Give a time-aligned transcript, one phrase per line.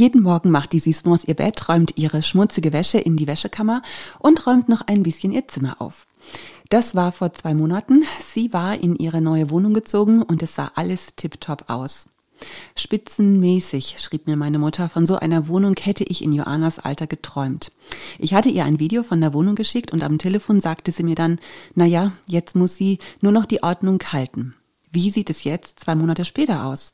[0.00, 3.82] Jeden Morgen macht die Süßmaus ihr Bett, räumt ihre schmutzige Wäsche in die Wäschekammer
[4.18, 6.06] und räumt noch ein bisschen ihr Zimmer auf.
[6.70, 8.02] Das war vor zwei Monaten.
[8.32, 12.06] Sie war in ihre neue Wohnung gezogen und es sah alles tiptop aus.
[12.76, 17.70] Spitzenmäßig, schrieb mir meine Mutter, von so einer Wohnung hätte ich in Joannas Alter geträumt.
[18.18, 21.14] Ich hatte ihr ein Video von der Wohnung geschickt und am Telefon sagte sie mir
[21.14, 21.38] dann,
[21.74, 24.54] na ja, jetzt muss sie nur noch die Ordnung halten.
[24.90, 26.90] Wie sieht es jetzt zwei Monate später aus?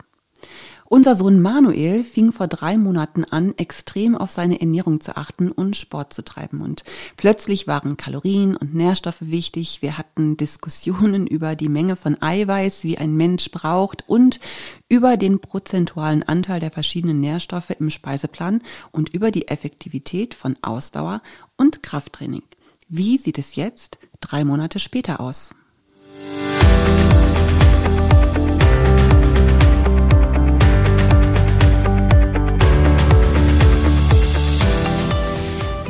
[0.88, 5.76] Unser Sohn Manuel fing vor drei Monaten an, extrem auf seine Ernährung zu achten und
[5.76, 6.60] Sport zu treiben.
[6.60, 6.84] Und
[7.16, 9.82] plötzlich waren Kalorien und Nährstoffe wichtig.
[9.82, 14.38] Wir hatten Diskussionen über die Menge von Eiweiß, wie ein Mensch braucht und
[14.88, 18.62] über den prozentualen Anteil der verschiedenen Nährstoffe im Speiseplan
[18.92, 21.20] und über die Effektivität von Ausdauer
[21.56, 22.42] und Krafttraining.
[22.88, 25.50] Wie sieht es jetzt drei Monate später aus?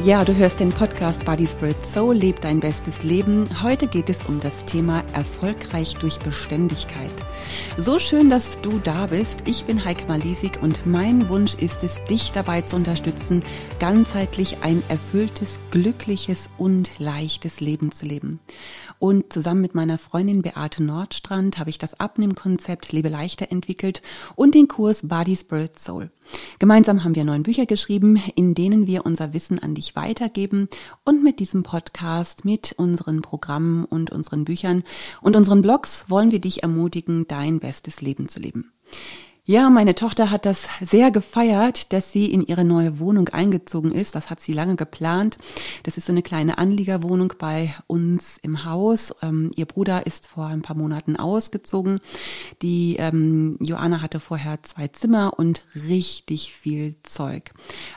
[0.06, 3.48] Ja, du hörst den Podcast Body Spirit Soul, leb dein bestes Leben.
[3.64, 7.10] Heute geht es um das Thema erfolgreich durch Beständigkeit.
[7.76, 9.42] So schön, dass du da bist.
[9.46, 13.42] Ich bin Heike Malisik und mein Wunsch ist es, dich dabei zu unterstützen,
[13.80, 18.38] ganzheitlich ein erfülltes, glückliches und leichtes Leben zu leben.
[19.00, 24.02] Und zusammen mit meiner Freundin Beate Nordstrand habe ich das Abnehmkonzept Lebe leichter entwickelt
[24.36, 26.10] und den Kurs Body Spirit Soul.
[26.58, 30.68] Gemeinsam haben wir neun Bücher geschrieben, in denen wir unser Wissen an dich weitergeben
[31.04, 34.82] und mit diesem Podcast, mit unseren Programmen und unseren Büchern
[35.20, 38.72] und unseren Blogs wollen wir dich ermutigen, dein bestes Leben zu leben.
[39.48, 44.16] Ja, meine Tochter hat das sehr gefeiert, dass sie in ihre neue Wohnung eingezogen ist.
[44.16, 45.38] Das hat sie lange geplant.
[45.84, 49.14] Das ist so eine kleine Anliegerwohnung bei uns im Haus.
[49.22, 52.00] Ähm, ihr Bruder ist vor ein paar Monaten ausgezogen.
[52.60, 57.52] Die ähm, Joanna hatte vorher zwei Zimmer und richtig viel Zeug.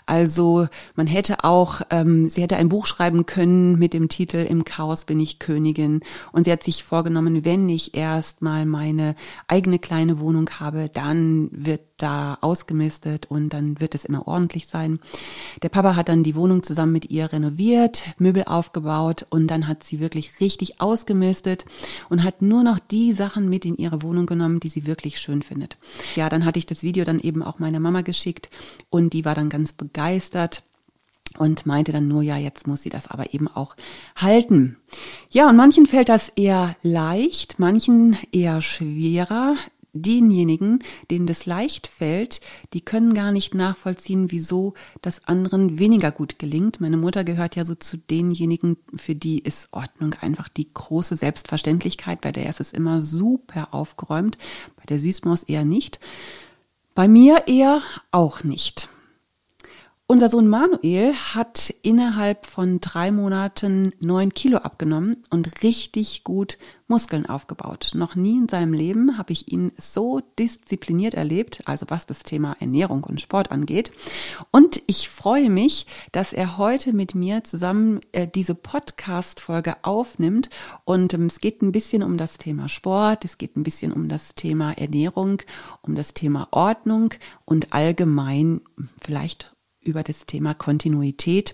[0.06, 4.66] Also man hätte auch, ähm, sie hätte ein Buch schreiben können mit dem Titel Im
[4.66, 6.02] Chaos bin ich Königin.
[6.32, 9.16] Und sie hat sich vorgenommen, wenn ich erst mal meine
[9.48, 15.00] eigene kleine Wohnung habe, dann wird da ausgemistet und dann wird es immer ordentlich sein.
[15.64, 19.84] Der Papa hat dann die Wohnung zusammen mit ihr renoviert, Möbel aufgebaut und dann hat
[19.84, 21.66] sie wirklich richtig ausgemistet
[22.10, 25.42] und hat nur noch die Sachen mit in ihre Wohnung genommen, die sie wirklich schön
[25.42, 25.78] findet.
[26.16, 28.50] Ja, dann hatte ich das Video dann eben auch meiner Mama geschickt
[28.90, 30.64] und die war dann ganz begeistert
[31.38, 33.76] und meinte dann nur, ja, jetzt muss sie das aber eben auch
[34.16, 34.78] halten.
[35.30, 39.56] Ja, und manchen fällt das eher leicht, manchen eher schwerer
[39.94, 40.80] denjenigen,
[41.10, 42.42] denen das leicht fällt,
[42.74, 46.80] die können gar nicht nachvollziehen, wieso das anderen weniger gut gelingt.
[46.82, 52.22] Meine Mutter gehört ja so zu denjenigen, für die ist Ordnung einfach die große Selbstverständlichkeit.
[52.22, 54.38] Bei der ist es immer super aufgeräumt,
[54.76, 56.00] bei der Süßmaus eher nicht.
[56.96, 58.90] Bei mir eher auch nicht.
[60.12, 67.28] Unser Sohn Manuel hat innerhalb von drei Monaten neun Kilo abgenommen und richtig gut Muskeln
[67.28, 67.92] aufgebaut.
[67.94, 72.56] Noch nie in seinem Leben habe ich ihn so diszipliniert erlebt, also was das Thema
[72.60, 73.92] Ernährung und Sport angeht.
[74.50, 80.50] Und ich freue mich, dass er heute mit mir zusammen äh, diese Podcast-Folge aufnimmt.
[80.86, 84.10] Und ähm, es geht ein bisschen um das Thema Sport, es geht ein bisschen um
[84.10, 85.44] das Thema Ernährung,
[85.84, 87.14] um das Thema Ordnung
[87.46, 88.62] und allgemein
[89.00, 91.54] vielleicht über das Thema Kontinuität,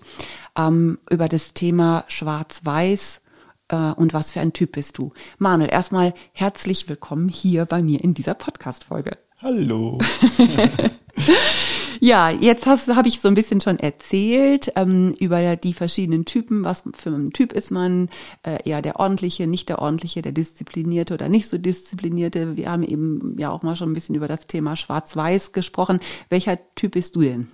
[0.56, 3.20] ähm, über das Thema Schwarz-Weiß
[3.68, 5.12] äh, und was für ein Typ bist du.
[5.38, 9.12] Manuel, erstmal herzlich willkommen hier bei mir in dieser Podcast-Folge.
[9.38, 10.00] Hallo.
[12.00, 16.64] ja, jetzt habe ich so ein bisschen schon erzählt ähm, über die verschiedenen Typen.
[16.64, 18.08] Was für ein Typ ist man?
[18.42, 22.56] Äh, eher der ordentliche, nicht der ordentliche, der disziplinierte oder nicht so disziplinierte.
[22.56, 26.00] Wir haben eben ja auch mal schon ein bisschen über das Thema Schwarz-Weiß gesprochen.
[26.28, 27.48] Welcher Typ bist du denn?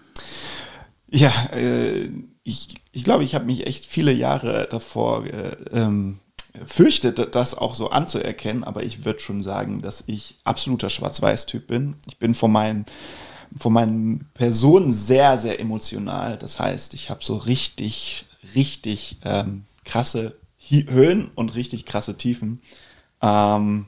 [1.11, 2.11] Ja, äh,
[2.43, 6.19] ich, ich glaube, ich habe mich echt viele Jahre davor äh, ähm,
[6.65, 11.97] fürchtet, das auch so anzuerkennen, aber ich würde schon sagen, dass ich absoluter Schwarz-Weiß-Typ bin.
[12.07, 12.87] Ich bin von meinen
[13.59, 16.39] von meinen Personen sehr, sehr emotional.
[16.39, 22.63] Das heißt, ich habe so richtig, richtig ähm, krasse Höhen und richtig krasse Tiefen.
[23.21, 23.87] Ähm,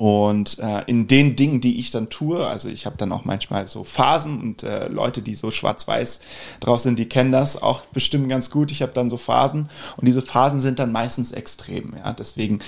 [0.00, 3.68] und äh, in den Dingen, die ich dann tue, also ich habe dann auch manchmal
[3.68, 6.22] so Phasen und äh, Leute, die so schwarz-weiß
[6.60, 8.70] drauf sind, die kennen das auch bestimmt ganz gut.
[8.70, 9.68] Ich habe dann so Phasen
[9.98, 11.92] und diese Phasen sind dann meistens extrem.
[11.98, 12.60] Ja, deswegen,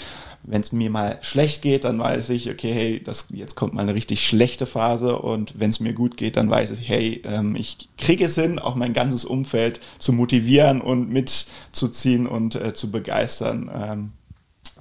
[0.43, 3.81] wenn es mir mal schlecht geht, dann weiß ich, okay, hey, das jetzt kommt mal
[3.81, 7.57] eine richtig schlechte Phase und wenn es mir gut geht, dann weiß ich, hey, ähm,
[7.57, 12.91] ich kriege es hin, auch mein ganzes Umfeld zu motivieren und mitzuziehen und äh, zu
[12.91, 13.71] begeistern.
[13.75, 14.13] Ähm,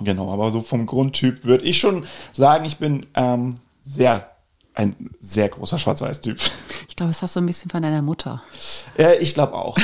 [0.04, 4.32] Genau, aber so vom Grundtyp würde ich schon sagen, ich bin ähm, sehr
[4.74, 6.40] ein sehr großer Schwarz-Weiß-Typ.
[6.88, 8.44] Ich glaube, das hast du ein bisschen von deiner Mutter.
[8.98, 9.78] Ja, ich glaube auch.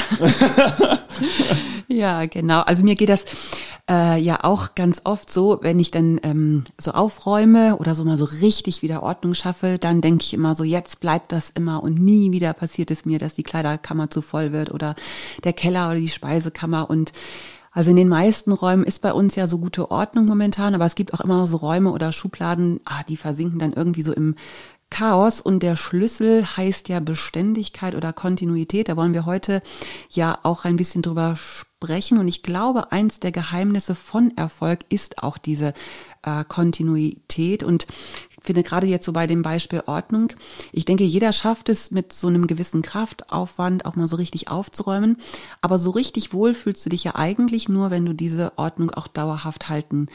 [1.87, 2.59] ja, genau.
[2.61, 3.23] Also mir geht das
[3.89, 8.17] äh, ja auch ganz oft so, wenn ich dann ähm, so aufräume oder so mal
[8.17, 11.99] so richtig wieder Ordnung schaffe, dann denke ich immer so, jetzt bleibt das immer und
[11.99, 14.95] nie wieder passiert es mir, dass die Kleiderkammer zu voll wird oder
[15.43, 17.13] der Keller oder die Speisekammer und
[17.77, 20.95] also in den meisten Räumen ist bei uns ja so gute Ordnung momentan, aber es
[20.95, 24.33] gibt auch immer so Räume oder Schubladen, ah, die versinken dann irgendwie so im
[24.89, 28.89] Chaos und der Schlüssel heißt ja Beständigkeit oder Kontinuität.
[28.89, 29.61] Da wollen wir heute
[30.09, 32.17] ja auch ein bisschen drüber sprechen.
[32.17, 35.75] Und ich glaube, eins der Geheimnisse von Erfolg ist auch diese
[36.23, 37.61] äh, Kontinuität.
[37.61, 37.85] Und
[38.47, 40.33] finde gerade jetzt so bei dem Beispiel Ordnung,
[40.71, 45.17] ich denke, jeder schafft es mit so einem gewissen Kraftaufwand auch mal so richtig aufzuräumen.
[45.61, 49.07] Aber so richtig wohl fühlst du dich ja eigentlich nur, wenn du diese Ordnung auch
[49.07, 50.07] dauerhaft halten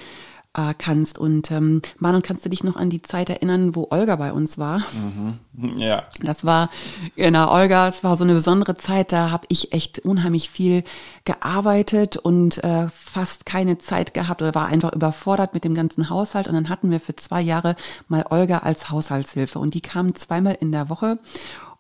[0.55, 1.19] äh, kannst.
[1.19, 4.59] Und ähm, Manon, kannst du dich noch an die Zeit erinnern, wo Olga bei uns
[4.59, 4.81] war?
[4.93, 5.39] Mhm.
[5.77, 6.05] Ja.
[6.23, 6.71] Das war,
[7.17, 10.85] genau, Olga, es war so eine besondere Zeit, da habe ich echt unheimlich viel
[11.25, 16.49] gearbeitet und äh, fast keine Zeit gehabt oder war einfach überfordert mit dem ganzen Haushalt.
[16.49, 17.77] Und dann hatten wir für zwei Jahre
[18.09, 21.19] mal Olga als Haushaltshilfe und die kam zweimal in der Woche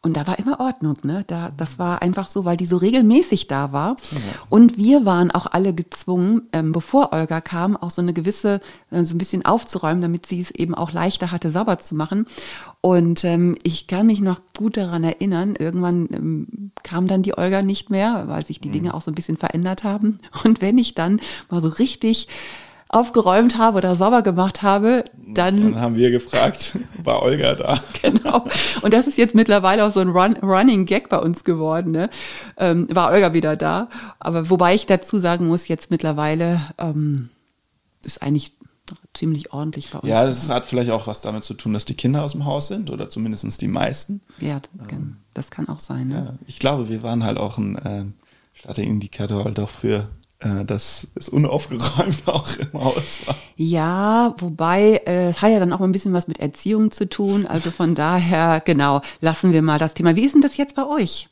[0.05, 1.23] und da war immer Ordnung, ne?
[1.29, 3.97] Da, das war einfach so, weil die so regelmäßig da war.
[4.11, 4.19] Ja.
[4.49, 8.61] Und wir waren auch alle gezwungen, ähm, bevor Olga kam, auch so eine gewisse,
[8.91, 12.27] äh, so ein bisschen aufzuräumen, damit sie es eben auch leichter hatte, sauber zu machen.
[12.81, 17.63] Und ähm, ich kann mich noch gut daran erinnern, irgendwann ähm, kam dann die Olga
[17.63, 18.73] nicht mehr, weil sich die mhm.
[18.73, 20.19] Dinge auch so ein bisschen verändert haben.
[20.45, 22.27] Und wenn ich dann mal so richtig
[22.93, 25.73] aufgeräumt habe oder sauber gemacht habe, dann.
[25.73, 27.83] Dann haben wir gefragt, war Olga da?
[28.03, 28.45] Genau.
[28.83, 31.91] Und das ist jetzt mittlerweile auch so ein Run, Running Gag bei uns geworden.
[31.91, 32.11] Ne?
[32.59, 33.89] Ähm, war Olga wieder da.
[34.21, 37.31] Aber wobei ich dazu sagen muss, jetzt mittlerweile ähm,
[38.05, 38.53] ist eigentlich
[39.15, 40.09] ziemlich ordentlich bei uns.
[40.09, 42.69] Ja, das hat vielleicht auch was damit zu tun, dass die Kinder aus dem Haus
[42.69, 44.21] sind oder zumindest die meisten.
[44.39, 44.61] Ja,
[44.91, 46.09] ähm, das kann auch sein.
[46.09, 46.15] Ne?
[46.15, 48.05] Ja, ich glaube, wir waren halt auch ein äh,
[48.53, 50.09] Starting-Indikator halt auch für
[50.67, 53.37] dass es unaufgeräumt auch im Haus war.
[53.57, 57.47] Ja, wobei äh, es hat ja dann auch ein bisschen was mit Erziehung zu tun.
[57.47, 60.17] Also von daher, genau, lassen wir mal das Thema.
[60.17, 61.29] Wie ist denn das jetzt bei euch?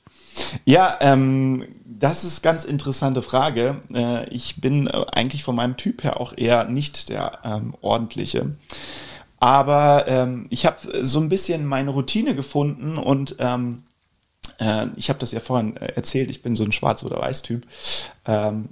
[0.65, 3.81] Ja, ähm, das ist ganz interessante Frage.
[3.93, 8.57] Äh, ich bin äh, eigentlich von meinem Typ her auch eher nicht der ähm, ordentliche.
[9.39, 13.83] Aber ähm, ich habe so ein bisschen meine Routine gefunden und ähm,
[14.59, 17.67] äh, ich habe das ja vorhin äh, erzählt, ich bin so ein Schwarz- oder Weiß-Typ.
[18.27, 18.69] Ähm,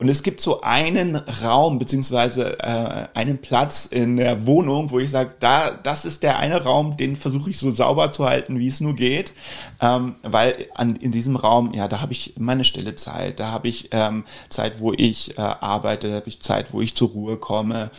[0.00, 5.10] und es gibt so einen Raum beziehungsweise äh, einen Platz in der Wohnung, wo ich
[5.10, 8.66] sage, da, das ist der eine Raum, den versuche ich so sauber zu halten, wie
[8.66, 9.34] es nur geht,
[9.78, 13.68] ähm, weil an, in diesem Raum, ja, da habe ich meine stille Zeit, da habe
[13.68, 17.36] ich ähm, Zeit, wo ich äh, arbeite, da habe ich Zeit, wo ich zur Ruhe
[17.36, 17.90] komme.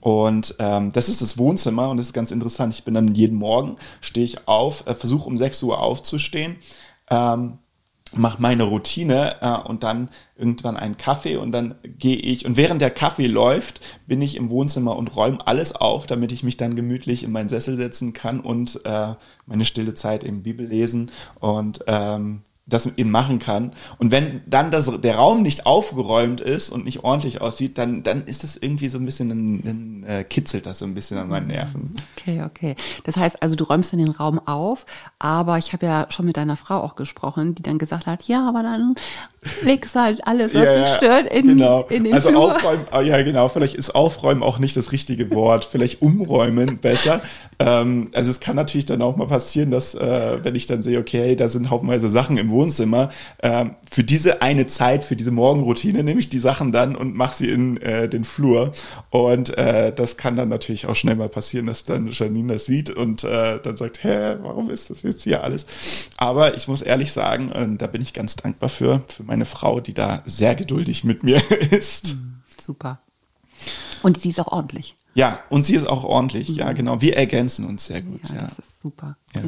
[0.00, 2.72] Und ähm, das ist das Wohnzimmer und das ist ganz interessant.
[2.72, 6.56] Ich bin dann jeden Morgen stehe ich auf, äh, versuche um 6 Uhr aufzustehen.
[7.10, 7.58] Ähm,
[8.12, 12.80] mache meine Routine äh, und dann irgendwann einen Kaffee und dann gehe ich und während
[12.80, 16.74] der Kaffee läuft, bin ich im Wohnzimmer und räume alles auf, damit ich mich dann
[16.74, 19.14] gemütlich in meinen Sessel setzen kann und äh,
[19.46, 21.10] meine stille Zeit im Bibel lesen
[21.40, 23.72] und ähm, das eben machen kann.
[23.98, 28.24] Und wenn dann das, der Raum nicht aufgeräumt ist und nicht ordentlich aussieht, dann, dann
[28.24, 31.28] ist das irgendwie so ein bisschen, dann, dann äh, kitzelt das so ein bisschen an
[31.28, 31.94] meinen Nerven.
[32.16, 32.76] Okay, okay.
[33.04, 34.86] Das heißt also, du räumst in den Raum auf,
[35.18, 38.48] aber ich habe ja schon mit deiner Frau auch gesprochen, die dann gesagt hat, ja,
[38.48, 38.94] aber dann
[39.62, 41.86] legst halt alles, was ja, dich stört, in, genau.
[41.88, 42.56] in den Also Flur.
[42.56, 47.22] aufräumen, ah, ja genau, vielleicht ist aufräumen auch nicht das richtige Wort, vielleicht umräumen besser.
[47.58, 50.98] Ähm, also es kann natürlich dann auch mal passieren, dass äh, wenn ich dann sehe,
[50.98, 52.59] okay, da sind haufenweise Sachen im Wohnzimmer,
[53.38, 57.36] äh, für diese eine Zeit, für diese Morgenroutine nehme ich die Sachen dann und mache
[57.36, 58.72] sie in äh, den Flur
[59.10, 62.90] und äh, das kann dann natürlich auch schnell mal passieren, dass dann Janine das sieht
[62.90, 65.66] und äh, dann sagt, hä, warum ist das jetzt hier alles?
[66.16, 69.80] Aber ich muss ehrlich sagen, äh, da bin ich ganz dankbar für, für meine Frau,
[69.80, 72.14] die da sehr geduldig mit mir ist.
[72.14, 73.00] Mhm, super.
[74.02, 74.96] Und sie ist auch ordentlich.
[75.14, 76.54] Ja, und sie ist auch ordentlich, mhm.
[76.56, 77.00] ja, genau.
[77.00, 78.20] Wir ergänzen uns sehr gut.
[78.28, 78.40] Ja, ja.
[78.42, 79.16] das ist super.
[79.34, 79.42] Ja.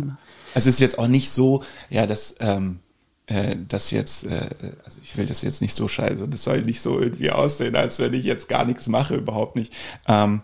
[0.54, 2.81] Also es ist jetzt auch nicht so, ja, dass ähm,
[3.26, 4.50] äh, das jetzt, äh,
[4.85, 7.99] also ich will das jetzt nicht so scheiße, das soll nicht so irgendwie aussehen, als
[7.99, 9.73] wenn ich jetzt gar nichts mache, überhaupt nicht.
[10.09, 10.43] Ähm,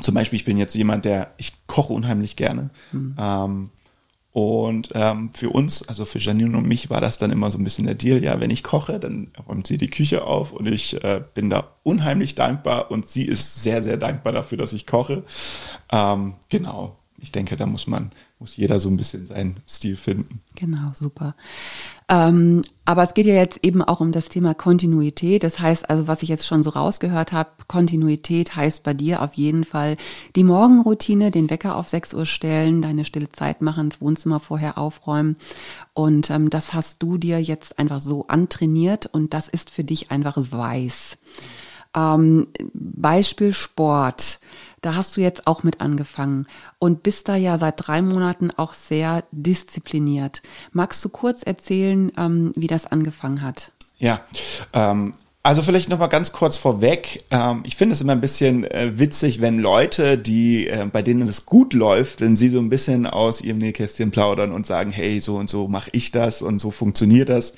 [0.00, 2.70] zum Beispiel, ich bin jetzt jemand, der, ich koche unheimlich gerne.
[2.92, 3.16] Mhm.
[3.18, 3.70] Ähm,
[4.32, 7.62] und ähm, für uns, also für Janine und mich, war das dann immer so ein
[7.62, 8.20] bisschen der Deal.
[8.20, 11.68] Ja, wenn ich koche, dann räumt sie die Küche auf und ich äh, bin da
[11.84, 15.22] unheimlich dankbar und sie ist sehr, sehr dankbar dafür, dass ich koche.
[15.92, 20.40] Ähm, genau, ich denke, da muss man, muss jeder so ein bisschen seinen Stil finden.
[20.56, 21.34] Genau, super.
[22.08, 25.42] Ähm, aber es geht ja jetzt eben auch um das Thema Kontinuität.
[25.42, 29.34] Das heißt also, was ich jetzt schon so rausgehört habe, Kontinuität heißt bei dir auf
[29.34, 29.96] jeden Fall
[30.36, 34.78] die Morgenroutine, den Wecker auf 6 Uhr stellen, deine stille Zeit machen, das Wohnzimmer vorher
[34.78, 35.36] aufräumen.
[35.94, 40.10] Und ähm, das hast du dir jetzt einfach so antrainiert und das ist für dich
[40.10, 41.16] einfach weiß.
[41.94, 44.40] Ähm, Beispiel Sport.
[44.80, 46.46] Da hast du jetzt auch mit angefangen
[46.78, 50.42] und bist da ja seit drei Monaten auch sehr diszipliniert.
[50.72, 53.72] Magst du kurz erzählen, ähm, wie das angefangen hat?
[53.98, 54.20] Ja,
[54.74, 55.14] ähm,
[55.46, 57.22] also vielleicht noch mal ganz kurz vorweg.
[57.30, 61.28] Ähm, ich finde es immer ein bisschen äh, witzig, wenn Leute, die äh, bei denen
[61.28, 65.20] es gut läuft, wenn sie so ein bisschen aus ihrem Nähkästchen plaudern und sagen, hey,
[65.20, 67.54] so und so mache ich das und so funktioniert das.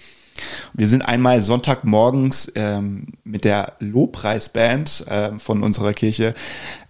[0.73, 6.35] Wir sind einmal Sonntagmorgens ähm, mit der Lobpreisband äh, von unserer Kirche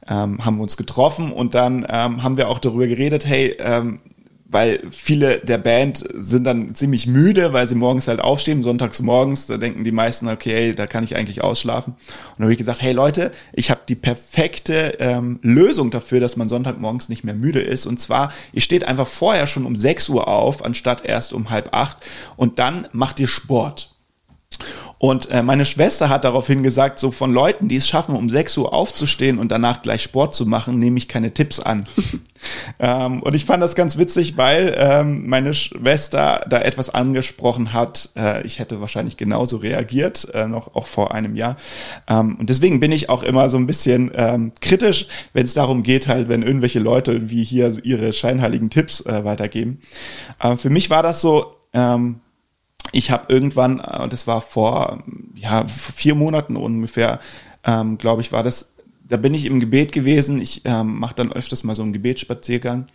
[0.08, 4.00] ähm, haben uns getroffen und dann ähm, haben wir auch darüber geredet, hey, ähm,
[4.48, 9.46] weil viele der Band sind dann ziemlich müde, weil sie morgens halt aufstehen, sonntags morgens,
[9.46, 11.94] da denken die meisten, okay, hey, da kann ich eigentlich ausschlafen.
[11.94, 16.36] Und dann habe ich gesagt, hey Leute, ich habe die perfekte ähm, Lösung dafür, dass
[16.36, 17.86] man Sonntagmorgens nicht mehr müde ist.
[17.86, 21.74] Und zwar, ihr steht einfach vorher schon um 6 Uhr auf, anstatt erst um halb
[21.74, 21.98] acht
[22.36, 23.95] und dann macht ihr Sport.
[24.98, 28.56] Und äh, meine Schwester hat daraufhin gesagt, so von Leuten, die es schaffen, um 6
[28.56, 31.84] Uhr aufzustehen und danach gleich Sport zu machen, nehme ich keine Tipps an.
[32.78, 38.08] ähm, und ich fand das ganz witzig, weil ähm, meine Schwester da etwas angesprochen hat.
[38.16, 41.56] Äh, ich hätte wahrscheinlich genauso reagiert, äh, noch auch vor einem Jahr.
[42.08, 45.82] Ähm, und deswegen bin ich auch immer so ein bisschen ähm, kritisch, wenn es darum
[45.82, 49.80] geht, halt, wenn irgendwelche Leute wie hier ihre scheinheiligen Tipps äh, weitergeben.
[50.40, 52.20] Äh, für mich war das so, ähm,
[52.92, 55.02] ich habe irgendwann, und äh, das war vor
[55.34, 57.20] ja, vier Monaten ungefähr,
[57.64, 58.74] ähm, glaube ich, war das,
[59.08, 60.40] da bin ich im Gebet gewesen.
[60.40, 62.86] Ich ähm, mache dann öfters mal so einen Gebetsspaziergang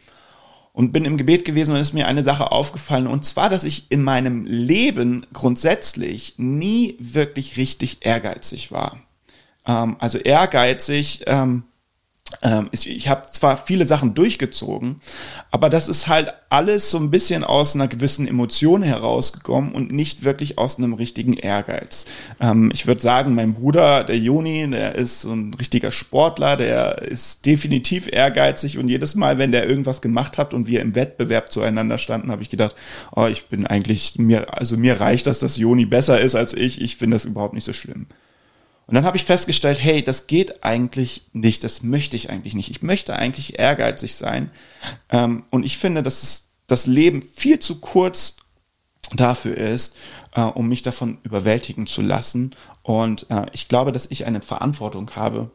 [0.74, 3.92] und bin im Gebet gewesen und ist mir eine Sache aufgefallen und zwar, dass ich
[3.92, 8.98] in meinem Leben grundsätzlich nie wirklich richtig ehrgeizig war.
[9.68, 11.64] Ähm, also ehrgeizig, ähm,
[12.72, 15.02] ich, ich habe zwar viele Sachen durchgezogen,
[15.52, 20.24] aber das ist halt alles so ein bisschen aus einer gewissen Emotion herausgekommen und nicht
[20.24, 22.06] wirklich aus einem richtigen Ehrgeiz.
[22.40, 27.02] Ähm, ich würde sagen, mein Bruder, der Joni, der ist so ein richtiger Sportler, der
[27.04, 31.52] ist definitiv ehrgeizig und jedes Mal, wenn der irgendwas gemacht hat und wir im Wettbewerb
[31.52, 32.76] zueinander standen, habe ich gedacht,
[33.16, 36.82] oh, ich bin eigentlich mir, also mir reicht das, dass Joni besser ist als ich.
[36.82, 38.08] Ich finde das überhaupt nicht so schlimm.
[38.92, 42.70] Und dann habe ich festgestellt, hey, das geht eigentlich nicht, das möchte ich eigentlich nicht.
[42.70, 44.52] Ich möchte eigentlich ehrgeizig sein.
[45.10, 48.36] Ähm, und ich finde, dass es, das Leben viel zu kurz
[49.14, 49.96] dafür ist,
[50.36, 52.54] äh, um mich davon überwältigen zu lassen.
[52.84, 55.52] Und äh, ich glaube, dass ich eine Verantwortung habe,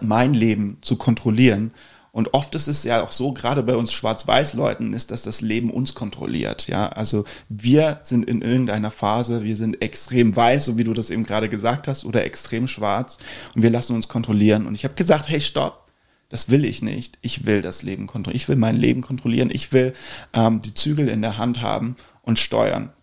[0.00, 1.74] mein Leben zu kontrollieren
[2.16, 5.68] und oft ist es ja auch so, gerade bei uns Schwarz-Weiß-Leuten, ist, dass das Leben
[5.68, 6.66] uns kontrolliert.
[6.66, 11.10] Ja, also wir sind in irgendeiner Phase, wir sind extrem weiß, so wie du das
[11.10, 13.18] eben gerade gesagt hast, oder extrem schwarz
[13.54, 14.66] und wir lassen uns kontrollieren.
[14.66, 15.90] Und ich habe gesagt, hey, stopp.
[16.30, 17.18] Das will ich nicht.
[17.20, 18.40] Ich will das Leben kontrollieren.
[18.40, 19.50] Ich will mein Leben kontrollieren.
[19.52, 19.92] Ich will
[20.32, 22.94] ähm, die Zügel in der Hand haben und steuern.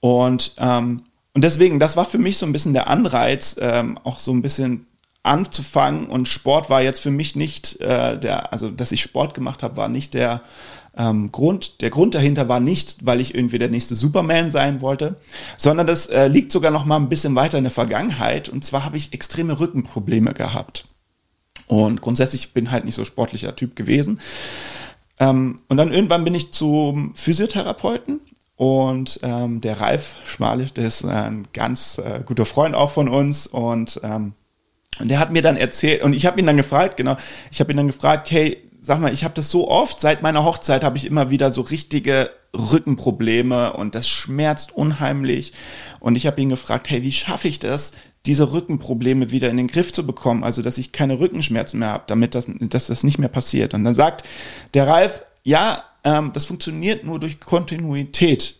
[0.00, 4.18] Und, ähm, und deswegen, das war für mich so ein bisschen der Anreiz, ähm, auch
[4.18, 4.86] so ein bisschen
[5.22, 9.62] anzufangen und Sport war jetzt für mich nicht äh, der, also dass ich Sport gemacht
[9.62, 10.42] habe, war nicht der
[10.96, 11.80] ähm, Grund.
[11.80, 15.16] Der Grund dahinter war nicht, weil ich irgendwie der nächste Superman sein wollte,
[15.56, 18.48] sondern das äh, liegt sogar noch mal ein bisschen weiter in der Vergangenheit.
[18.48, 20.88] Und zwar habe ich extreme Rückenprobleme gehabt.
[21.66, 24.20] Und grundsätzlich bin halt nicht so sportlicher Typ gewesen.
[25.20, 28.20] Ähm, und dann irgendwann bin ich zum Physiotherapeuten
[28.56, 33.46] und ähm, der Ralf Schmalisch, der ist ein ganz äh, guter Freund auch von uns
[33.46, 34.34] und ähm,
[34.98, 37.16] und der hat mir dann erzählt, und ich habe ihn dann gefragt, genau,
[37.50, 40.44] ich habe ihn dann gefragt, hey, sag mal, ich habe das so oft, seit meiner
[40.44, 45.52] Hochzeit habe ich immer wieder so richtige Rückenprobleme und das schmerzt unheimlich.
[46.00, 47.92] Und ich habe ihn gefragt, hey, wie schaffe ich das,
[48.26, 52.04] diese Rückenprobleme wieder in den Griff zu bekommen, also dass ich keine Rückenschmerzen mehr habe,
[52.06, 53.74] damit das, dass das nicht mehr passiert.
[53.74, 54.24] Und dann sagt
[54.74, 58.56] der Ralf, ja, ähm, das funktioniert nur durch Kontinuität.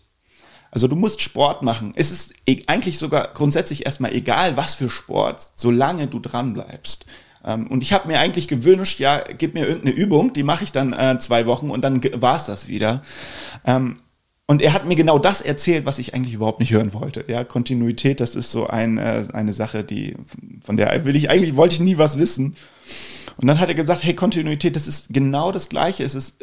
[0.72, 1.92] Also du musst Sport machen.
[1.94, 7.06] Es ist e-, eigentlich sogar grundsätzlich erstmal egal, was für Sport, solange du dran bleibst.
[7.44, 10.72] Ähm, und ich habe mir eigentlich gewünscht, ja, gib mir irgendeine Übung, die mache ich
[10.72, 13.02] dann äh, zwei Wochen und dann war's das wieder.
[13.66, 13.98] Ähm,
[14.46, 17.24] und er hat mir genau das erzählt, was ich eigentlich überhaupt nicht hören wollte.
[17.28, 20.16] Ja, Kontinuität, das ist so ein, äh, eine Sache, die
[20.64, 22.56] von der will ich eigentlich wollte ich nie was wissen.
[23.36, 26.04] Und dann hat er gesagt, hey, Kontinuität, das ist genau das Gleiche.
[26.04, 26.42] Es ist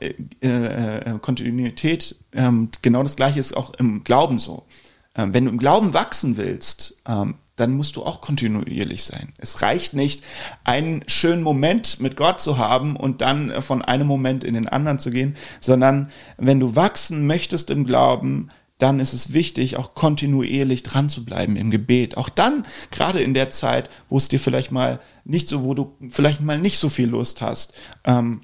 [0.00, 4.66] äh, äh, äh, Kontinuität, ähm, genau das gleiche ist auch im Glauben so.
[5.14, 9.32] Ähm, wenn du im Glauben wachsen willst, ähm, dann musst du auch kontinuierlich sein.
[9.38, 10.22] Es reicht nicht,
[10.64, 14.98] einen schönen Moment mit Gott zu haben und dann von einem Moment in den anderen
[14.98, 20.84] zu gehen, sondern wenn du wachsen möchtest im Glauben, dann ist es wichtig, auch kontinuierlich
[20.84, 22.16] dran zu bleiben im Gebet.
[22.16, 25.96] Auch dann, gerade in der Zeit, wo es dir vielleicht mal nicht so, wo du
[26.08, 28.42] vielleicht mal nicht so viel Lust hast, ähm,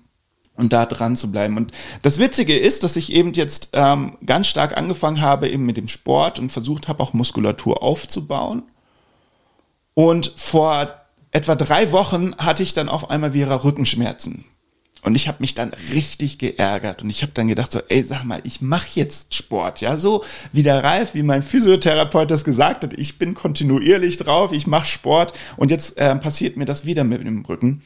[0.57, 1.57] und da dran zu bleiben.
[1.57, 5.77] Und das Witzige ist, dass ich eben jetzt ähm, ganz stark angefangen habe eben mit
[5.77, 8.63] dem Sport und versucht habe, auch Muskulatur aufzubauen.
[9.95, 10.95] Und vor
[11.31, 14.45] etwa drei Wochen hatte ich dann auf einmal wieder Rückenschmerzen.
[15.03, 18.25] Und ich habe mich dann richtig geärgert und ich habe dann gedacht so, ey, sag
[18.25, 22.85] mal, ich mache jetzt Sport, ja, so wie der Ralf, wie mein Physiotherapeut das gesagt
[22.85, 27.05] hat, ich bin kontinuierlich drauf, ich mache Sport und jetzt äh, passiert mir das wieder
[27.05, 27.83] mit dem Rücken.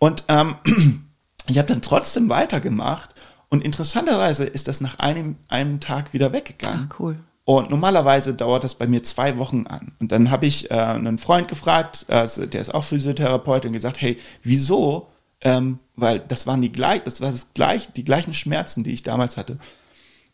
[0.00, 0.56] Und ähm,
[1.50, 3.14] ich habe dann trotzdem weitergemacht
[3.48, 6.88] und interessanterweise ist das nach einem, einem Tag wieder weggegangen.
[6.90, 7.18] Ach, cool.
[7.44, 9.92] Und normalerweise dauert das bei mir zwei Wochen an.
[10.00, 14.02] Und dann habe ich äh, einen Freund gefragt, äh, der ist auch Physiotherapeut, und gesagt,
[14.02, 15.08] hey, wieso?
[15.40, 19.02] Ähm, weil das waren die gleich, das war das gleich, die gleichen Schmerzen, die ich
[19.02, 19.56] damals hatte.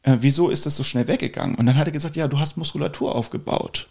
[0.03, 1.55] Äh, wieso ist das so schnell weggegangen?
[1.55, 3.91] Und dann hat er gesagt, ja, du hast Muskulatur aufgebaut.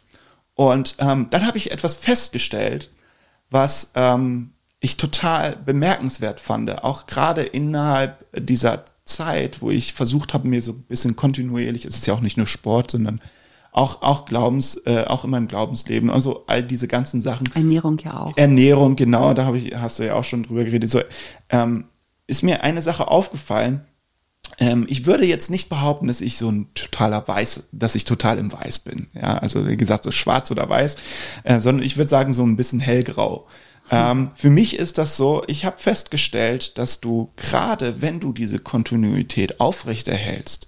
[0.53, 2.91] Und ähm, dann habe ich etwas festgestellt,
[3.49, 4.51] was ähm,
[4.83, 10.73] ich total bemerkenswert fand, auch gerade innerhalb dieser Zeit, wo ich versucht habe, mir so
[10.73, 13.21] ein bisschen kontinuierlich, es ist ja auch nicht nur Sport, sondern
[13.71, 17.49] auch, auch Glaubens, äh, auch in meinem Glaubensleben, also all diese ganzen Sachen.
[17.55, 18.37] Ernährung ja auch.
[18.37, 20.89] Ernährung, genau, da habe ich, hast du ja auch schon drüber geredet.
[20.89, 20.99] So,
[21.49, 21.85] ähm,
[22.27, 23.87] ist mir eine Sache aufgefallen.
[24.59, 28.37] Ähm, ich würde jetzt nicht behaupten, dass ich so ein totaler Weiß, dass ich total
[28.37, 29.07] im Weiß bin.
[29.13, 30.97] Ja, also wie gesagt, so schwarz oder weiß,
[31.45, 33.47] äh, sondern ich würde sagen, so ein bisschen hellgrau.
[33.91, 38.59] Ähm, für mich ist das so, ich habe festgestellt, dass du gerade, wenn du diese
[38.59, 40.67] Kontinuität aufrechterhältst,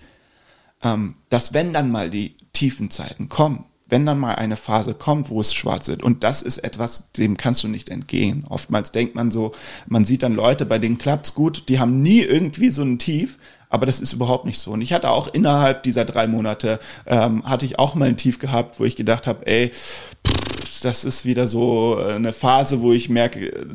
[0.83, 5.29] ähm, dass wenn dann mal die tiefen Zeiten kommen, wenn dann mal eine Phase kommt,
[5.29, 8.43] wo es schwarz wird, und das ist etwas, dem kannst du nicht entgehen.
[8.49, 9.51] Oftmals denkt man so,
[9.87, 13.37] man sieht dann Leute, bei denen klappt's gut, die haben nie irgendwie so ein Tief,
[13.69, 14.71] aber das ist überhaupt nicht so.
[14.71, 18.39] Und ich hatte auch innerhalb dieser drei Monate, ähm, hatte ich auch mal ein Tief
[18.39, 19.71] gehabt, wo ich gedacht habe, ey,
[20.85, 23.67] das ist wieder so äh, eine Phase, wo ich merke,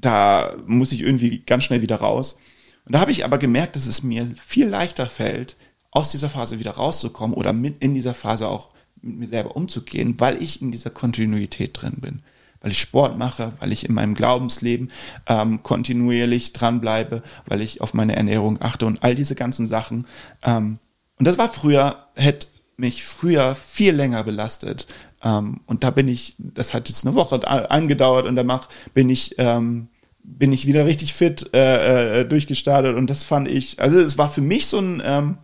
[0.00, 2.38] da muss ich irgendwie ganz schnell wieder raus.
[2.86, 5.56] Und da habe ich aber gemerkt, dass es mir viel leichter fällt,
[5.90, 8.70] aus dieser Phase wieder rauszukommen oder mit in dieser Phase auch
[9.02, 12.22] mit mir selber umzugehen, weil ich in dieser Kontinuität drin bin.
[12.60, 14.88] Weil ich Sport mache, weil ich in meinem Glaubensleben
[15.26, 20.06] ähm, kontinuierlich dranbleibe, weil ich auf meine Ernährung achte und all diese ganzen Sachen.
[20.42, 20.78] Ähm,
[21.18, 22.48] und das war früher, hätte
[22.80, 24.86] mich früher viel länger belastet.
[25.22, 29.34] Ähm, und da bin ich, das hat jetzt eine Woche angedauert und danach bin ich,
[29.38, 29.88] ähm,
[30.22, 34.30] bin ich wieder richtig fit äh, äh, durchgestartet und das fand ich, also es war
[34.30, 35.38] für mich so ein ähm,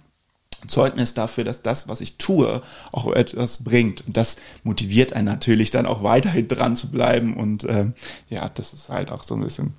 [0.69, 4.07] Zeugnis dafür, dass das, was ich tue, auch etwas bringt.
[4.07, 7.37] Und das motiviert einen natürlich dann auch weiterhin dran zu bleiben.
[7.37, 7.93] Und äh,
[8.29, 9.75] ja, das ist halt auch so ein bisschen.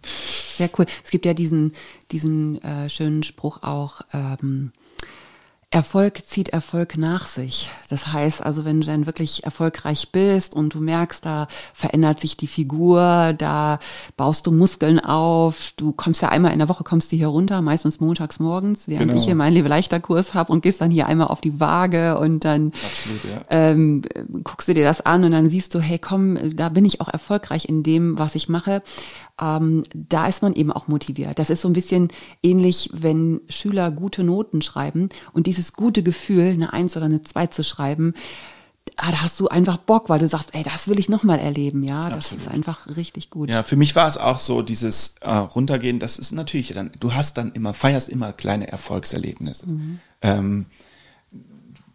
[0.58, 0.86] Sehr cool.
[1.04, 1.74] Es gibt ja diesen,
[2.12, 4.72] diesen äh, schönen Spruch auch, ähm,
[5.70, 7.70] Erfolg zieht Erfolg nach sich.
[7.90, 12.38] Das heißt also, wenn du dann wirklich erfolgreich bist und du merkst, da verändert sich
[12.38, 13.80] die Figur, da
[14.16, 17.62] baust du Muskeln auf, du kommst ja einmal in der Woche, kommst du hier runter,
[17.62, 19.18] meistens montags morgens, während genau.
[19.18, 22.18] ich hier meinen Lebe leichter Kurs habe und gehst dann hier einmal auf die Waage
[22.18, 23.42] und dann Absolut, ja.
[23.50, 24.04] ähm,
[24.46, 27.10] guckst du dir das an und dann siehst du, hey komm, da bin ich auch
[27.10, 28.82] erfolgreich in dem, was ich mache
[29.40, 31.40] ähm, da ist man eben auch motiviert.
[31.40, 32.10] Das ist so ein bisschen
[32.42, 37.48] ähnlich, wenn Schüler gute Noten schreiben und dieses gute Gefühl, eine Eins oder eine Zwei
[37.48, 38.14] zu schreiben,
[38.98, 41.84] ah, da hast du einfach Bock, weil du sagst, ey, das will ich nochmal erleben,
[41.84, 42.10] ja.
[42.10, 42.46] Das Absolut.
[42.46, 43.50] ist einfach richtig gut.
[43.50, 47.14] Ja, für mich war es auch so, dieses äh, Runtergehen, das ist natürlich dann, du
[47.14, 49.68] hast dann immer, feierst immer kleine Erfolgserlebnisse.
[49.68, 50.00] Mhm.
[50.22, 50.66] Ähm,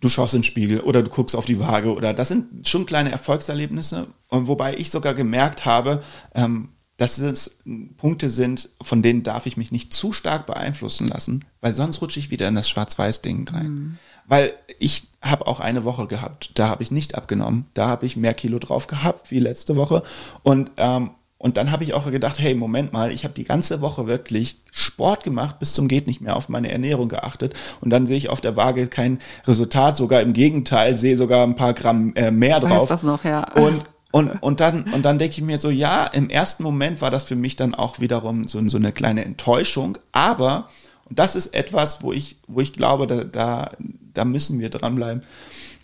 [0.00, 2.86] du schaust in den Spiegel oder du guckst auf die Waage oder das sind schon
[2.86, 4.08] kleine Erfolgserlebnisse.
[4.28, 6.02] Und wobei ich sogar gemerkt habe,
[6.34, 7.58] ähm, dass es
[7.96, 12.20] Punkte sind, von denen darf ich mich nicht zu stark beeinflussen lassen, weil sonst rutsche
[12.20, 13.68] ich wieder in das Schwarz-Weiß-Ding rein.
[13.68, 13.98] Mhm.
[14.26, 18.16] Weil ich habe auch eine Woche gehabt, da habe ich nicht abgenommen, da habe ich
[18.16, 20.02] mehr Kilo drauf gehabt wie letzte Woche
[20.42, 21.10] und ähm,
[21.42, 24.58] und dann habe ich auch gedacht, hey, Moment mal, ich habe die ganze Woche wirklich
[24.70, 27.54] Sport gemacht, bis zum geht nicht mehr auf meine Ernährung geachtet.
[27.80, 31.56] Und dann sehe ich auf der Waage kein Resultat, sogar im Gegenteil, sehe sogar ein
[31.56, 32.82] paar Gramm äh, mehr ich drauf.
[32.82, 33.42] Weiß das noch, ja.
[33.54, 37.10] Und und, und dann, und dann denke ich mir so, ja, im ersten Moment war
[37.10, 40.68] das für mich dann auch wiederum so, so eine kleine Enttäuschung, aber,
[41.06, 43.70] und das ist etwas, wo ich, wo ich glaube, da, da,
[44.12, 45.22] da müssen wir dranbleiben.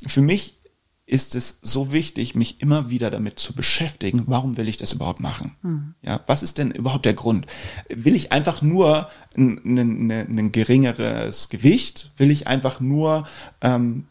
[0.07, 0.59] Für mich
[1.07, 5.21] ist es so wichtig, mich immer wieder damit zu beschäftigen, warum will ich das überhaupt
[5.21, 5.57] machen?
[5.63, 5.95] Mhm.
[6.03, 7.47] Ja, was ist denn überhaupt der Grund?
[7.89, 12.13] Will ich einfach nur ein, ein, ein, ein geringeres Gewicht?
[12.19, 13.27] Will ich einfach nur
[13.63, 14.05] ähm,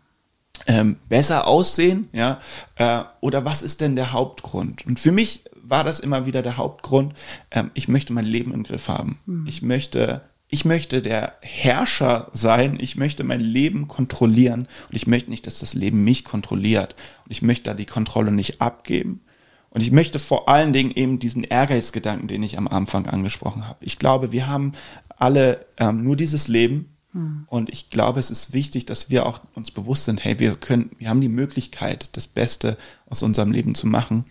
[0.67, 2.39] ähm, besser aussehen, ja,
[2.75, 4.85] äh, oder was ist denn der Hauptgrund?
[4.85, 7.13] Und für mich war das immer wieder der Hauptgrund.
[7.51, 9.19] Ähm, ich möchte mein Leben im Griff haben.
[9.25, 9.47] Mhm.
[9.47, 12.77] Ich möchte, ich möchte der Herrscher sein.
[12.81, 16.95] Ich möchte mein Leben kontrollieren und ich möchte nicht, dass das Leben mich kontrolliert.
[17.25, 19.21] Und ich möchte da die Kontrolle nicht abgeben.
[19.69, 23.83] Und ich möchte vor allen Dingen eben diesen Ehrgeizgedanken, den ich am Anfang angesprochen habe.
[23.85, 24.73] Ich glaube, wir haben
[25.09, 27.45] alle ähm, nur dieses Leben hm.
[27.47, 30.91] Und ich glaube, es ist wichtig, dass wir auch uns bewusst sind, hey, wir können,
[30.97, 32.77] wir haben die Möglichkeit, das Beste
[33.09, 34.25] aus unserem Leben zu machen.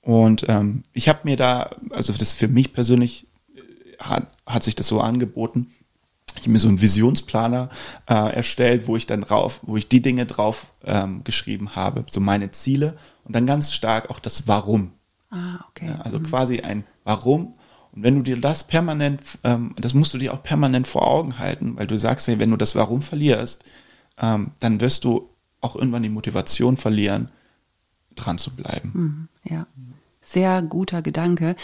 [0.00, 4.74] Und ähm, ich habe mir da, also das für mich persönlich äh, hat, hat sich
[4.74, 5.70] das so angeboten.
[6.36, 7.70] Ich habe mir so einen Visionsplaner
[8.08, 12.20] äh, erstellt, wo ich dann drauf, wo ich die Dinge drauf ähm, geschrieben habe, so
[12.20, 14.92] meine Ziele und dann ganz stark auch das Warum.
[15.30, 15.86] Ah, okay.
[15.86, 16.24] Ja, also mhm.
[16.24, 17.54] quasi ein Warum
[17.94, 21.38] und wenn du dir das permanent, ähm, das musst du dir auch permanent vor Augen
[21.38, 23.64] halten, weil du sagst, hey, wenn du das Warum verlierst,
[24.18, 25.30] ähm, dann wirst du
[25.60, 27.30] auch irgendwann die Motivation verlieren,
[28.14, 29.28] dran zu bleiben.
[29.44, 29.66] Mhm, ja
[30.34, 31.56] sehr guter Gedanke,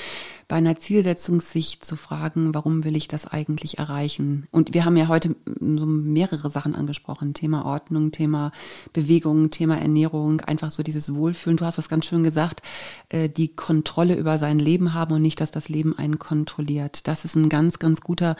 [0.48, 4.48] bei einer Zielsetzung sich zu fragen, warum will ich das eigentlich erreichen?
[4.50, 7.34] Und wir haben ja heute so mehrere Sachen angesprochen.
[7.34, 8.50] Thema Ordnung, Thema
[8.92, 11.56] Bewegung, Thema Ernährung, einfach so dieses Wohlfühlen.
[11.56, 12.62] Du hast das ganz schön gesagt,
[13.10, 17.06] äh, die Kontrolle über sein Leben haben und nicht, dass das Leben einen kontrolliert.
[17.06, 18.34] Das ist ein ganz, ganz guter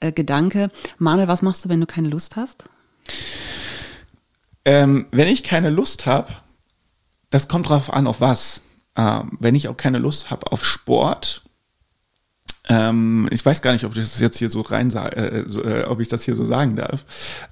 [0.00, 0.70] äh, Gedanke.
[0.98, 2.64] Manuel, was machst du, wenn du keine Lust hast?
[4.64, 6.34] Ähm, wenn ich keine Lust habe,
[7.30, 8.60] das kommt drauf an, auf was
[8.96, 11.42] ähm, wenn ich auch keine Lust habe auf Sport,
[12.68, 15.84] ähm, ich weiß gar nicht, ob ich das jetzt hier so rein äh, so, äh,
[15.84, 17.04] ob ich das hier so sagen darf.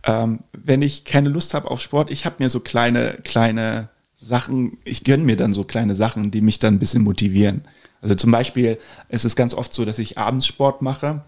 [0.05, 4.79] Ähm, wenn ich keine Lust habe auf Sport, ich habe mir so kleine, kleine Sachen,
[4.85, 7.63] ich gönne mir dann so kleine Sachen, die mich dann ein bisschen motivieren.
[8.01, 8.79] Also zum Beispiel
[9.09, 11.23] ist es ganz oft so, dass ich abends Sport mache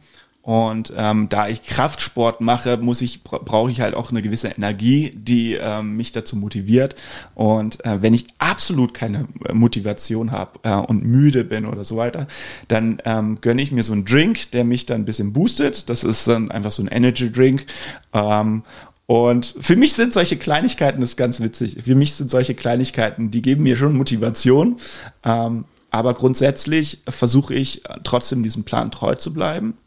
[0.45, 5.15] und ähm, da ich Kraftsport mache, muss ich brauche ich halt auch eine gewisse Energie,
[5.17, 6.97] die ähm, mich dazu motiviert.
[7.35, 11.97] Und äh, wenn ich absolut keine äh, Motivation habe äh, und müde bin oder so
[11.97, 12.27] weiter,
[12.69, 15.89] dann ähm, gönne ich mir so einen Drink, der mich dann ein bisschen boostet.
[15.89, 17.65] Das ist dann einfach so ein Energy Drink.
[18.13, 18.65] Ähm,
[19.07, 23.31] und für mich sind solche Kleinigkeiten, das ist ganz witzig, für mich sind solche Kleinigkeiten,
[23.31, 24.77] die geben mir schon Motivation.
[25.25, 29.79] Ähm, aber grundsätzlich versuche ich trotzdem diesem Plan treu zu bleiben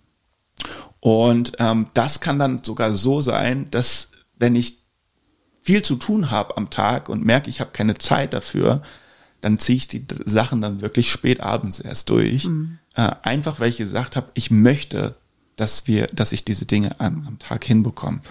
[1.00, 4.80] und ähm, das kann dann sogar so sein, dass wenn ich
[5.62, 8.82] viel zu tun habe am Tag und merke, ich habe keine Zeit dafür,
[9.42, 12.46] dann ziehe ich die Sachen dann wirklich spät abends erst durch.
[12.46, 12.80] Mhm.
[12.96, 15.16] Äh, einfach weil ich gesagt habe, ich möchte,
[15.56, 18.22] dass wir, dass ich diese Dinge am, am Tag hinbekomme.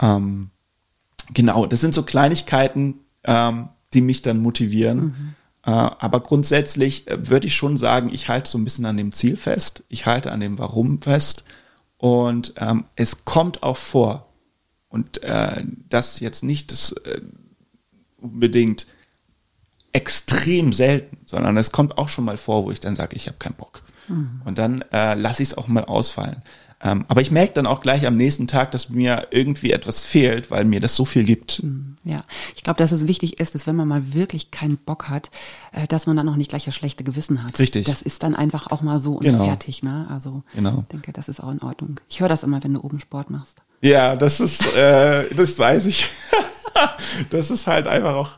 [0.00, 0.50] Ähm,
[1.32, 4.98] genau, das sind so Kleinigkeiten, ähm, die mich dann motivieren.
[4.98, 5.34] Mhm.
[5.64, 9.12] Äh, aber grundsätzlich äh, würde ich schon sagen, ich halte so ein bisschen an dem
[9.12, 9.84] Ziel fest.
[9.88, 11.44] Ich halte an dem Warum fest.
[12.02, 14.26] Und ähm, es kommt auch vor,
[14.88, 17.20] und äh, das jetzt nicht das, äh,
[18.16, 18.88] unbedingt
[19.92, 23.38] extrem selten, sondern es kommt auch schon mal vor, wo ich dann sage, ich habe
[23.38, 23.84] keinen Bock.
[24.08, 24.42] Mhm.
[24.44, 26.42] Und dann äh, lasse ich es auch mal ausfallen.
[26.84, 30.50] Ähm, aber ich merke dann auch gleich am nächsten Tag, dass mir irgendwie etwas fehlt,
[30.50, 31.52] weil mir das so viel gibt.
[31.62, 32.24] Hm, ja,
[32.56, 35.30] ich glaube, dass es wichtig ist, dass wenn man mal wirklich keinen Bock hat,
[35.70, 37.58] äh, dass man dann auch nicht gleich das schlechte Gewissen hat.
[37.60, 37.86] Richtig.
[37.86, 39.44] Das ist dann einfach auch mal so und genau.
[39.44, 39.84] fertig.
[39.84, 40.06] Ne?
[40.10, 40.80] Also genau.
[40.80, 42.00] ich denke, das ist auch in Ordnung.
[42.08, 43.58] Ich höre das immer, wenn du oben Sport machst.
[43.80, 46.08] Ja, das ist, äh, das weiß ich.
[47.30, 48.30] das ist halt einfach auch.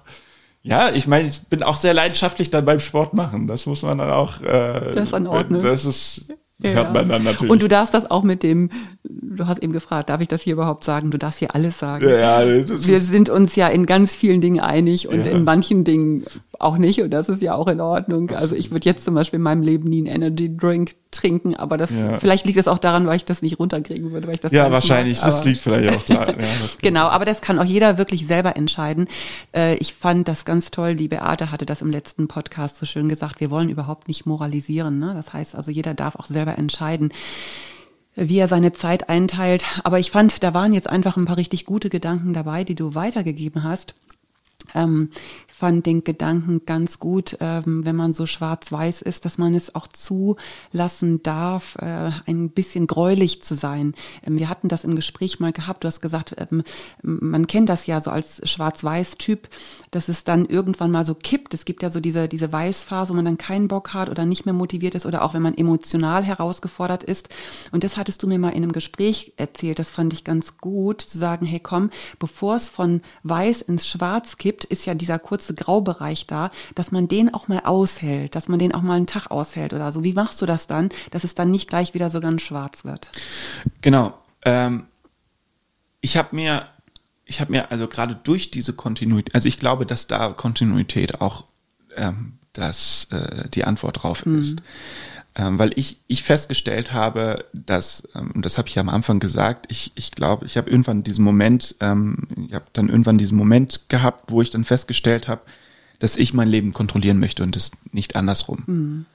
[0.60, 3.46] Ja, ich meine, ich bin auch sehr leidenschaftlich dann beim Sport machen.
[3.46, 4.40] Das muss man dann auch.
[4.42, 5.62] Äh, das ist in Ordnung.
[5.62, 6.32] Das ist
[6.64, 6.74] ja.
[6.74, 7.50] hört man dann natürlich.
[7.50, 8.70] Und du darfst das auch mit dem,
[9.04, 11.10] du hast eben gefragt, darf ich das hier überhaupt sagen?
[11.10, 12.08] Du darfst hier alles sagen.
[12.08, 15.32] Ja, Wir sind uns ja in ganz vielen Dingen einig und ja.
[15.32, 16.24] in manchen Dingen
[16.58, 18.30] auch nicht und das ist ja auch in Ordnung.
[18.30, 21.76] Also ich würde jetzt zum Beispiel in meinem Leben nie einen Energy Drink trinken, aber
[21.76, 22.18] das ja.
[22.18, 24.70] vielleicht liegt es auch daran, weil ich das nicht runterkriegen würde, weil ich das ja
[24.70, 25.18] wahrscheinlich.
[25.18, 26.28] Mag, das liegt vielleicht auch da.
[26.28, 26.34] ja,
[26.82, 29.08] genau, aber das kann auch jeder wirklich selber entscheiden.
[29.54, 30.96] Äh, ich fand das ganz toll.
[30.96, 33.40] Die Beate hatte das im letzten Podcast so schön gesagt.
[33.40, 34.98] Wir wollen überhaupt nicht moralisieren.
[34.98, 35.12] Ne?
[35.14, 37.12] Das heißt also, jeder darf auch selber entscheiden
[38.16, 39.64] wie er seine Zeit einteilt.
[39.82, 42.94] Aber ich fand, da waren jetzt einfach ein paar richtig gute Gedanken dabei, die du
[42.94, 43.94] weitergegeben hast.
[44.74, 45.10] Ähm,
[45.54, 49.86] fand den Gedanken ganz gut, ähm, wenn man so schwarz-weiß ist, dass man es auch
[49.86, 53.94] zulassen darf, äh, ein bisschen gräulich zu sein.
[54.26, 55.84] Ähm, wir hatten das im Gespräch mal gehabt.
[55.84, 56.64] Du hast gesagt, ähm,
[57.02, 59.48] man kennt das ja so als schwarz-weiß-Typ,
[59.92, 61.54] dass es dann irgendwann mal so kippt.
[61.54, 64.46] Es gibt ja so diese, diese Weißphase, wo man dann keinen Bock hat oder nicht
[64.46, 67.28] mehr motiviert ist oder auch wenn man emotional herausgefordert ist.
[67.70, 69.78] Und das hattest du mir mal in einem Gespräch erzählt.
[69.78, 74.36] Das fand ich ganz gut, zu sagen, hey komm, bevor es von weiß ins schwarz
[74.36, 78.60] kippt, ist ja dieser kurze Graubereich da, dass man den auch mal aushält, dass man
[78.60, 80.04] den auch mal einen Tag aushält oder so.
[80.04, 83.10] Wie machst du das dann, dass es dann nicht gleich wieder so ganz schwarz wird?
[83.80, 84.14] Genau.
[84.44, 84.84] Ähm,
[86.00, 86.68] ich habe mir
[87.26, 91.44] ich habe mir also gerade durch diese Kontinuität, also ich glaube, dass da Kontinuität auch
[91.96, 94.56] ähm, das, äh, die Antwort drauf mhm.
[95.36, 99.66] Ähm, weil ich, ich festgestellt habe, dass, ähm, das habe ich ja am Anfang gesagt,
[99.68, 103.88] ich, ich glaube, ich habe irgendwann diesen Moment, ähm, ich habe dann irgendwann diesen Moment
[103.88, 105.42] gehabt, wo ich dann festgestellt habe,
[105.98, 108.62] dass ich mein Leben kontrollieren möchte und das nicht andersrum.
[108.66, 109.06] Mhm.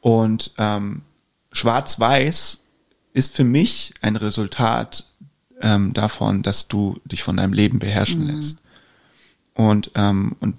[0.00, 1.02] Und ähm,
[1.50, 2.60] Schwarz-Weiß
[3.12, 5.04] ist für mich ein Resultat
[5.62, 8.36] ähm, davon, dass du dich von deinem Leben beherrschen mhm.
[8.36, 8.62] lässt.
[9.54, 10.56] Und, ähm, und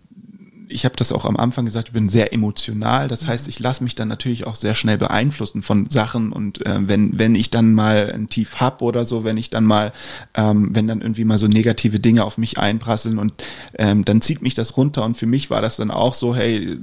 [0.70, 3.08] ich habe das auch am Anfang gesagt, ich bin sehr emotional.
[3.08, 6.80] Das heißt, ich lasse mich dann natürlich auch sehr schnell beeinflussen von Sachen und äh,
[6.82, 9.94] wenn wenn ich dann mal ein Tief hab oder so, wenn ich dann mal,
[10.36, 13.34] ähm, wenn dann irgendwie mal so negative Dinge auf mich einprasseln und
[13.76, 16.78] ähm, dann zieht mich das runter und für mich war das dann auch so, hey,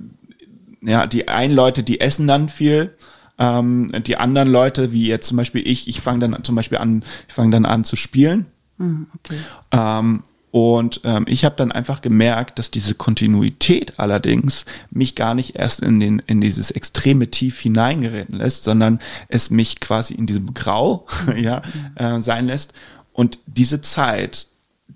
[0.83, 2.95] ja, die einen Leute, die essen dann viel.
[3.37, 7.05] Ähm, die anderen Leute, wie jetzt zum Beispiel ich, ich fange dann zum Beispiel an,
[7.27, 8.47] ich fange dann an zu spielen.
[8.79, 9.39] Mhm, okay.
[9.73, 10.23] Ähm,
[10.55, 15.81] und ähm, ich habe dann einfach gemerkt, dass diese Kontinuität allerdings mich gar nicht erst
[15.81, 21.09] in, den, in dieses extreme Tief hineingeräten lässt, sondern es mich quasi in diesem Grau
[21.37, 21.61] ja,
[21.97, 22.73] äh, sein lässt.
[23.13, 24.47] Und diese Zeit,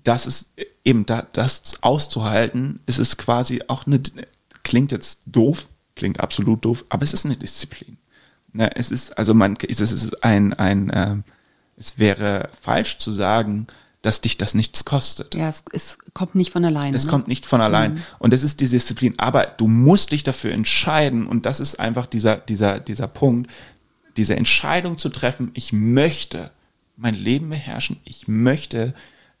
[0.05, 0.53] das ist
[0.85, 4.01] eben da, das auszuhalten, ist es quasi auch eine,
[4.63, 5.67] klingt jetzt doof,
[5.97, 7.97] klingt absolut doof, aber es ist eine Disziplin.
[8.53, 11.17] Ne, es ist, also man, es ist ein, ein, äh,
[11.75, 13.67] es wäre falsch zu sagen,
[14.01, 15.35] dass dich das nichts kostet.
[15.35, 16.95] Ja, es, es kommt nicht von alleine.
[16.95, 17.11] Es ne?
[17.11, 17.95] kommt nicht von allein.
[17.95, 18.03] Mhm.
[18.19, 19.13] Und es ist die Disziplin.
[19.17, 21.27] Aber du musst dich dafür entscheiden.
[21.27, 23.51] Und das ist einfach dieser, dieser, dieser Punkt,
[24.15, 25.51] diese Entscheidung zu treffen.
[25.53, 26.51] Ich möchte
[26.95, 27.97] mein Leben beherrschen.
[28.05, 28.93] Ich möchte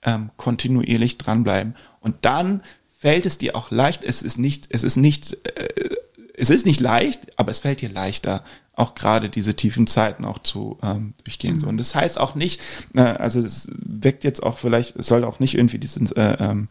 [0.03, 1.75] ähm, kontinuierlich dranbleiben.
[2.01, 2.61] Und dann
[2.97, 4.03] fällt es dir auch leicht.
[4.03, 5.95] Es ist nicht, es ist nicht, äh,
[6.39, 10.39] es ist nicht leicht, aber es fällt dir leichter, auch gerade diese tiefen Zeiten auch
[10.39, 11.55] zu ähm, durchgehen.
[11.55, 11.59] Mhm.
[11.59, 11.67] So.
[11.67, 12.61] Und das heißt auch nicht,
[12.95, 16.69] äh, also es weckt jetzt auch vielleicht, es soll auch nicht irgendwie diesen, äh, ähm,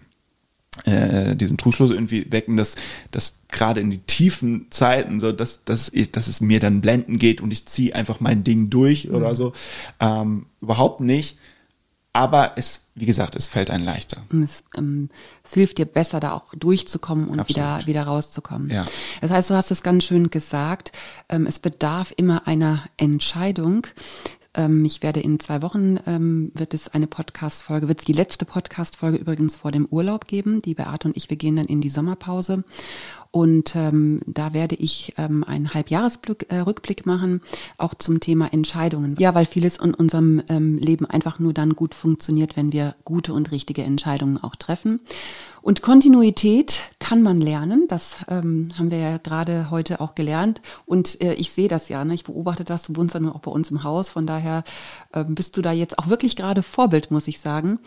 [0.84, 2.76] äh, diesen Trugschluss irgendwie wecken, dass,
[3.10, 7.18] dass gerade in die tiefen Zeiten so, dass, dass, ich, dass es mir dann blenden
[7.18, 9.14] geht und ich ziehe einfach mein Ding durch mhm.
[9.14, 9.52] oder so.
[10.00, 11.36] Ähm, überhaupt nicht.
[12.18, 14.24] Aber es, wie gesagt, es fällt einem leichter.
[14.42, 15.08] Es, ähm,
[15.44, 18.70] es hilft dir besser, da auch durchzukommen und wieder, wieder rauszukommen.
[18.70, 18.86] Ja.
[19.20, 20.90] Das heißt, du hast es ganz schön gesagt,
[21.28, 23.86] ähm, es bedarf immer einer Entscheidung.
[24.54, 28.44] Ähm, ich werde in zwei Wochen, ähm, wird es eine Podcast-Folge, wird es die letzte
[28.44, 30.60] Podcast-Folge übrigens vor dem Urlaub geben.
[30.60, 32.64] Die Beate und ich, wir gehen dann in die Sommerpause.
[33.30, 37.42] Und ähm, da werde ich ähm, einen Halbjahresrückblick äh, machen,
[37.76, 39.16] auch zum Thema Entscheidungen.
[39.18, 43.34] Ja, weil vieles in unserem ähm, Leben einfach nur dann gut funktioniert, wenn wir gute
[43.34, 45.00] und richtige Entscheidungen auch treffen.
[45.60, 50.62] Und Kontinuität kann man lernen, das ähm, haben wir ja gerade heute auch gelernt.
[50.86, 52.14] Und äh, ich sehe das ja, ne?
[52.14, 54.64] ich beobachte das, du wohnst ja nur auch bei uns im Haus, von daher
[55.12, 57.80] äh, bist du da jetzt auch wirklich gerade Vorbild, muss ich sagen.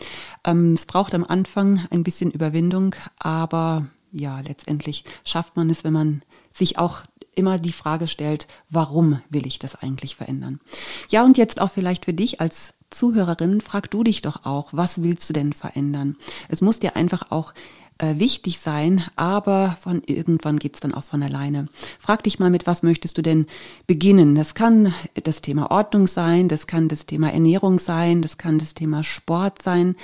[0.44, 5.92] Ähm, es braucht am Anfang ein bisschen Überwindung, aber ja, letztendlich schafft man es, wenn
[5.92, 6.22] man
[6.52, 7.02] sich auch
[7.34, 10.60] immer die Frage stellt, warum will ich das eigentlich verändern?
[11.08, 15.02] Ja, und jetzt auch vielleicht für dich als Zuhörerin, frag du dich doch auch, was
[15.02, 16.16] willst du denn verändern?
[16.48, 17.54] Es muss dir einfach auch
[17.98, 21.68] äh, wichtig sein, aber von irgendwann geht's dann auch von alleine.
[21.98, 23.46] Frag dich mal, mit was möchtest du denn
[23.86, 24.34] beginnen?
[24.34, 28.74] Das kann das Thema Ordnung sein, das kann das Thema Ernährung sein, das kann das
[28.74, 29.96] Thema Sport sein.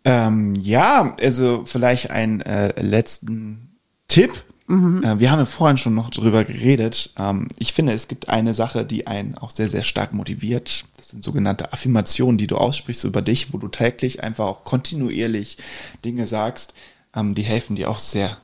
[0.07, 4.45] Ähm, ja, also vielleicht einen äh, letzten Tipp.
[4.69, 5.03] Mhm.
[5.03, 7.13] Äh, wir haben ja vorhin schon noch drüber geredet.
[7.19, 10.85] Ähm, ich finde, es gibt eine Sache, die einen auch sehr, sehr stark motiviert.
[10.97, 15.59] Das sind sogenannte Affirmationen, die du aussprichst über dich, wo du täglich einfach auch kontinuierlich
[16.05, 16.75] Dinge sagst.
[17.13, 18.37] Ähm, die helfen dir auch sehr,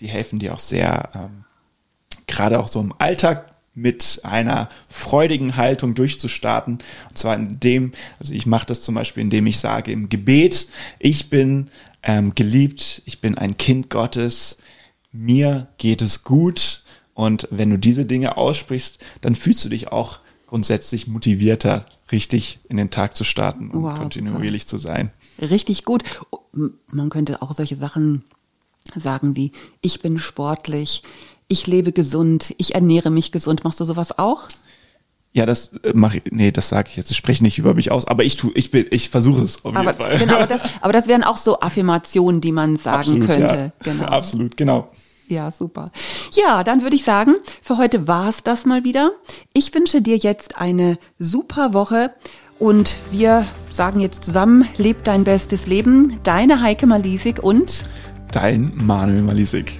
[0.00, 1.44] die helfen dir auch sehr, ähm,
[2.26, 6.78] gerade auch so im Alltag mit einer freudigen Haltung durchzustarten.
[7.08, 10.68] Und zwar in dem, also ich mache das zum Beispiel, indem ich sage im Gebet,
[10.98, 11.70] ich bin
[12.02, 14.58] ähm, geliebt, ich bin ein Kind Gottes,
[15.12, 16.82] mir geht es gut.
[17.14, 22.76] Und wenn du diese Dinge aussprichst, dann fühlst du dich auch grundsätzlich motivierter, richtig in
[22.76, 24.70] den Tag zu starten und wow, kontinuierlich super.
[24.70, 25.10] zu sein.
[25.40, 26.02] Richtig gut.
[26.52, 28.24] Man könnte auch solche Sachen
[28.96, 31.02] sagen wie, ich bin sportlich,
[31.50, 33.64] ich lebe gesund, ich ernähre mich gesund.
[33.64, 34.44] Machst du sowas auch?
[35.32, 37.10] Ja, das äh, mache ich, nee, das sage ich jetzt.
[37.10, 39.76] Ich spreche nicht über mich aus, aber ich tu, ich bin, ich versuche es auf
[39.76, 40.18] aber, jeden Fall.
[40.18, 43.42] Genau, aber das, aber das wären auch so Affirmationen, die man sagen Absolut, könnte.
[43.42, 43.72] Ja.
[43.92, 44.04] Genau.
[44.04, 44.90] Absolut, genau.
[45.28, 45.86] Ja, super.
[46.32, 49.12] Ja, dann würde ich sagen, für heute war's das mal wieder.
[49.52, 52.12] Ich wünsche dir jetzt eine super Woche
[52.58, 56.18] und wir sagen jetzt zusammen, leb dein bestes Leben.
[56.24, 57.84] Deine Heike Malisik und
[58.32, 59.78] dein Manuel Malisik.